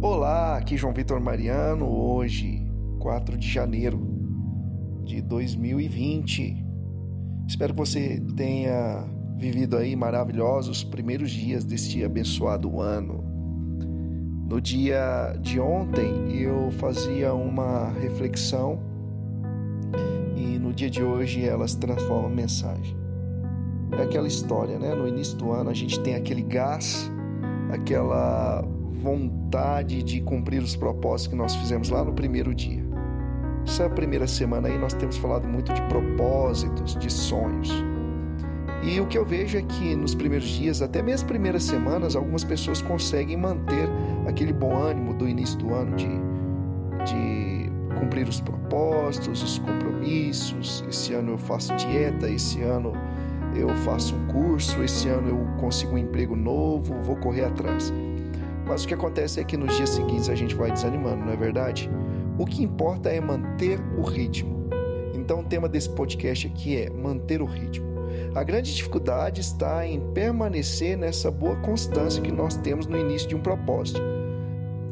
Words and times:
Olá, 0.00 0.58
aqui 0.58 0.76
João 0.76 0.92
Vitor 0.92 1.18
Mariano, 1.18 1.86
hoje, 1.86 2.66
4 2.98 3.38
de 3.38 3.48
janeiro 3.48 3.98
de 5.02 5.22
2020. 5.22 6.64
Espero 7.48 7.72
que 7.72 7.78
você 7.78 8.22
tenha 8.36 9.04
vivido 9.36 9.76
aí 9.76 9.96
maravilhosos 9.96 10.84
primeiros 10.84 11.30
dias 11.30 11.64
deste 11.64 12.04
abençoado 12.04 12.80
ano. 12.80 13.24
No 14.46 14.60
dia 14.60 15.36
de 15.40 15.58
ontem 15.58 16.36
eu 16.38 16.70
fazia 16.72 17.32
uma 17.32 17.90
reflexão 17.90 18.78
e 20.36 20.58
no 20.58 20.72
dia 20.72 20.90
de 20.90 21.02
hoje 21.02 21.46
ela 21.46 21.66
se 21.66 21.78
transforma 21.78 22.28
em 22.28 22.34
mensagem. 22.34 22.96
É 23.92 24.02
aquela 24.02 24.26
história, 24.26 24.78
né? 24.78 24.94
No 24.94 25.08
início 25.08 25.38
do 25.38 25.50
ano 25.50 25.70
a 25.70 25.74
gente 25.74 25.98
tem 26.00 26.14
aquele 26.14 26.42
gás, 26.42 27.10
aquela 27.72 28.62
vontade 29.04 30.02
de 30.02 30.22
cumprir 30.22 30.62
os 30.62 30.74
propósitos 30.74 31.26
que 31.26 31.36
nós 31.36 31.54
fizemos 31.54 31.90
lá 31.90 32.02
no 32.02 32.14
primeiro 32.14 32.54
dia. 32.54 32.82
Essa 33.66 33.88
primeira 33.88 34.26
semana 34.26 34.68
aí 34.68 34.78
nós 34.78 34.94
temos 34.94 35.18
falado 35.18 35.46
muito 35.46 35.74
de 35.74 35.82
propósitos, 35.82 36.96
de 36.96 37.12
sonhos. 37.12 37.70
E 38.82 38.98
o 39.00 39.06
que 39.06 39.16
eu 39.16 39.24
vejo 39.24 39.58
é 39.58 39.62
que 39.62 39.94
nos 39.94 40.14
primeiros 40.14 40.48
dias, 40.48 40.80
até 40.80 41.02
mesmo 41.02 41.28
primeiras 41.28 41.64
semanas, 41.64 42.16
algumas 42.16 42.44
pessoas 42.44 42.80
conseguem 42.80 43.36
manter 43.36 43.88
aquele 44.26 44.52
bom 44.54 44.74
ânimo 44.74 45.12
do 45.12 45.28
início 45.28 45.58
do 45.58 45.74
ano 45.74 45.96
de, 45.96 46.08
de 47.04 47.70
cumprir 47.98 48.26
os 48.26 48.40
propósitos, 48.40 49.42
os 49.42 49.58
compromissos. 49.58 50.82
Esse 50.88 51.12
ano 51.12 51.32
eu 51.32 51.38
faço 51.38 51.74
dieta, 51.76 52.28
esse 52.28 52.62
ano 52.62 52.92
eu 53.54 53.68
faço 53.68 54.14
um 54.14 54.26
curso, 54.26 54.82
esse 54.82 55.08
ano 55.08 55.28
eu 55.28 55.60
consigo 55.60 55.94
um 55.94 55.98
emprego 55.98 56.34
novo, 56.34 56.94
vou 57.02 57.16
correr 57.16 57.44
atrás. 57.44 57.92
Mas 58.66 58.84
o 58.84 58.88
que 58.88 58.94
acontece 58.94 59.40
é 59.40 59.44
que 59.44 59.56
nos 59.56 59.76
dias 59.76 59.90
seguintes 59.90 60.28
a 60.28 60.34
gente 60.34 60.54
vai 60.54 60.70
desanimando, 60.70 61.24
não 61.24 61.32
é 61.32 61.36
verdade? 61.36 61.90
O 62.38 62.46
que 62.46 62.62
importa 62.62 63.10
é 63.10 63.20
manter 63.20 63.78
o 63.96 64.02
ritmo. 64.02 64.68
Então 65.14 65.40
o 65.40 65.44
tema 65.44 65.68
desse 65.68 65.90
podcast 65.90 66.46
aqui 66.46 66.76
é 66.76 66.90
manter 66.90 67.40
o 67.40 67.44
ritmo. 67.44 67.94
A 68.34 68.42
grande 68.42 68.74
dificuldade 68.74 69.40
está 69.40 69.86
em 69.86 70.00
permanecer 70.12 70.96
nessa 70.96 71.30
boa 71.30 71.56
constância 71.56 72.22
que 72.22 72.32
nós 72.32 72.56
temos 72.56 72.86
no 72.86 72.98
início 72.98 73.28
de 73.28 73.34
um 73.34 73.40
propósito. 73.40 74.00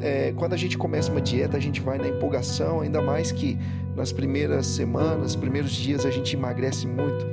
É, 0.00 0.32
quando 0.36 0.54
a 0.54 0.56
gente 0.56 0.78
começa 0.78 1.10
uma 1.10 1.20
dieta, 1.20 1.56
a 1.56 1.60
gente 1.60 1.80
vai 1.80 1.98
na 1.98 2.08
empolgação, 2.08 2.80
ainda 2.80 3.02
mais 3.02 3.30
que 3.30 3.58
nas 3.94 4.12
primeiras 4.12 4.66
semanas, 4.66 5.36
primeiros 5.36 5.72
dias 5.72 6.06
a 6.06 6.10
gente 6.10 6.34
emagrece 6.34 6.86
muito 6.86 7.26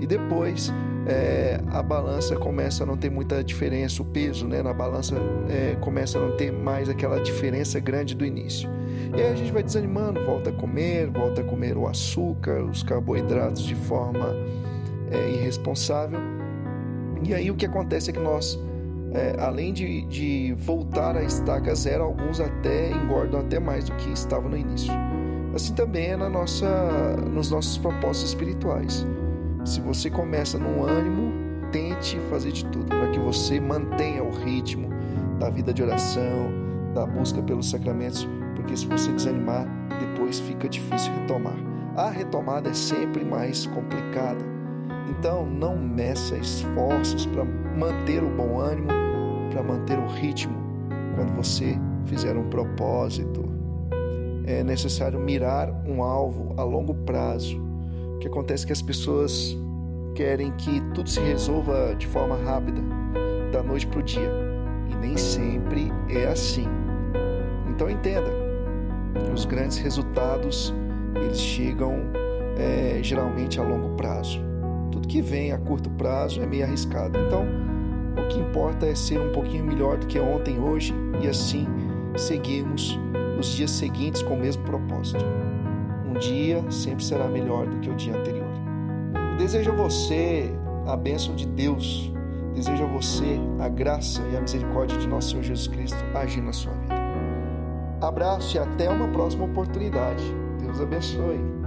e 0.00 0.06
depois 0.06 0.72
é, 1.06 1.60
a 1.68 1.82
balança 1.82 2.34
começa 2.34 2.82
a 2.82 2.86
não 2.86 2.96
ter 2.96 3.10
muita 3.10 3.42
diferença, 3.42 4.02
o 4.02 4.04
peso 4.04 4.46
né, 4.46 4.60
na 4.60 4.72
balança 4.72 5.14
é, 5.48 5.76
começa 5.76 6.18
a 6.18 6.20
não 6.20 6.36
ter 6.36 6.50
mais 6.52 6.88
aquela 6.88 7.20
diferença 7.20 7.78
grande 7.78 8.14
do 8.14 8.24
início. 8.24 8.68
E 9.16 9.20
aí 9.20 9.32
a 9.32 9.36
gente 9.36 9.52
vai 9.52 9.62
desanimando, 9.62 10.24
volta 10.24 10.50
a 10.50 10.52
comer, 10.52 11.08
volta 11.08 11.42
a 11.42 11.44
comer 11.44 11.76
o 11.76 11.86
açúcar, 11.86 12.64
os 12.64 12.82
carboidratos 12.82 13.62
de 13.62 13.76
forma 13.76 14.34
é, 15.12 15.30
irresponsável. 15.30 16.18
E 17.22 17.32
aí 17.32 17.50
o 17.50 17.54
que 17.54 17.66
acontece 17.66 18.10
é 18.10 18.12
que 18.12 18.20
nós, 18.20 18.58
é, 19.14 19.36
além 19.38 19.72
de, 19.72 20.02
de 20.06 20.54
voltar 20.58 21.16
à 21.16 21.22
estaca 21.22 21.72
zero, 21.74 22.02
alguns 22.02 22.40
até 22.40 22.90
engordam 22.90 23.40
até 23.40 23.60
mais 23.60 23.84
do 23.84 23.94
que 23.94 24.10
estavam 24.10 24.50
no 24.50 24.56
início. 24.56 24.92
Assim 25.54 25.72
também 25.72 26.08
é 26.08 26.16
na 26.16 26.28
nossa, 26.28 26.68
nos 27.32 27.50
nossos 27.50 27.78
propósitos 27.78 28.30
espirituais. 28.30 29.06
Se 29.66 29.80
você 29.80 30.08
começa 30.08 30.56
num 30.56 30.84
ânimo, 30.84 31.32
tente 31.72 32.20
fazer 32.30 32.52
de 32.52 32.64
tudo 32.66 32.86
para 32.86 33.10
que 33.10 33.18
você 33.18 33.58
mantenha 33.58 34.22
o 34.22 34.30
ritmo 34.30 34.88
da 35.40 35.50
vida 35.50 35.74
de 35.74 35.82
oração, 35.82 36.52
da 36.94 37.04
busca 37.04 37.42
pelos 37.42 37.68
sacramentos, 37.68 38.28
porque 38.54 38.76
se 38.76 38.86
você 38.86 39.10
desanimar, 39.10 39.66
depois 39.98 40.38
fica 40.38 40.68
difícil 40.68 41.12
retomar. 41.14 41.56
A 41.96 42.08
retomada 42.08 42.70
é 42.70 42.74
sempre 42.74 43.24
mais 43.24 43.66
complicada. 43.66 44.44
Então, 45.10 45.44
não 45.44 45.76
meça 45.76 46.36
esforços 46.36 47.26
para 47.26 47.44
manter 47.44 48.22
o 48.22 48.30
bom 48.30 48.60
ânimo, 48.60 48.88
para 49.50 49.64
manter 49.64 49.98
o 49.98 50.06
ritmo 50.06 50.54
quando 51.16 51.34
você 51.34 51.76
fizer 52.04 52.36
um 52.36 52.48
propósito. 52.48 53.44
É 54.46 54.62
necessário 54.62 55.18
mirar 55.18 55.72
um 55.84 56.04
alvo 56.04 56.54
a 56.56 56.62
longo 56.62 56.94
prazo 56.94 57.66
o 58.16 58.18
que 58.18 58.28
acontece 58.28 58.64
é 58.64 58.66
que 58.68 58.72
as 58.72 58.80
pessoas 58.80 59.56
querem 60.14 60.50
que 60.52 60.80
tudo 60.94 61.08
se 61.08 61.20
resolva 61.20 61.94
de 61.96 62.06
forma 62.06 62.34
rápida, 62.34 62.80
da 63.52 63.62
noite 63.62 63.86
para 63.86 64.00
o 64.00 64.02
dia. 64.02 64.30
E 64.90 64.96
nem 64.96 65.16
sempre 65.18 65.92
é 66.08 66.26
assim. 66.26 66.66
Então 67.68 67.90
entenda, 67.90 68.32
os 69.34 69.44
grandes 69.44 69.76
resultados 69.76 70.74
eles 71.14 71.38
chegam 71.38 71.94
é, 72.56 73.00
geralmente 73.02 73.60
a 73.60 73.62
longo 73.62 73.90
prazo. 73.96 74.40
Tudo 74.90 75.06
que 75.06 75.20
vem 75.20 75.52
a 75.52 75.58
curto 75.58 75.90
prazo 75.90 76.40
é 76.40 76.46
meio 76.46 76.64
arriscado. 76.64 77.18
Então, 77.18 77.44
o 78.16 78.28
que 78.28 78.38
importa 78.38 78.86
é 78.86 78.94
ser 78.94 79.20
um 79.20 79.30
pouquinho 79.32 79.64
melhor 79.64 79.98
do 79.98 80.06
que 80.06 80.18
ontem, 80.18 80.58
hoje 80.58 80.94
e 81.22 81.28
assim 81.28 81.66
seguirmos 82.16 82.98
os 83.38 83.48
dias 83.48 83.72
seguintes 83.72 84.22
com 84.22 84.34
o 84.34 84.40
mesmo 84.40 84.62
propósito 84.64 85.22
dia 86.18 86.64
sempre 86.70 87.04
será 87.04 87.26
melhor 87.26 87.66
do 87.66 87.78
que 87.78 87.90
o 87.90 87.94
dia 87.94 88.16
anterior. 88.16 88.50
Eu 89.32 89.36
desejo 89.36 89.72
a 89.72 89.74
você 89.74 90.50
a 90.86 90.96
bênção 90.96 91.34
de 91.34 91.46
Deus, 91.46 92.12
desejo 92.54 92.84
a 92.84 92.86
você 92.86 93.38
a 93.60 93.68
graça 93.68 94.22
e 94.32 94.36
a 94.36 94.40
misericórdia 94.40 94.96
de 94.98 95.06
nosso 95.06 95.30
Senhor 95.30 95.42
Jesus 95.42 95.66
Cristo 95.66 95.98
agir 96.14 96.42
na 96.42 96.52
sua 96.52 96.72
vida. 96.72 96.94
Abraço 98.00 98.56
e 98.56 98.60
até 98.60 98.88
uma 98.88 99.08
próxima 99.08 99.44
oportunidade. 99.44 100.22
Deus 100.60 100.80
abençoe. 100.80 101.65